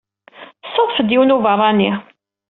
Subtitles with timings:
[0.63, 1.91] Tessadef-d yiwen n ubeṛṛani.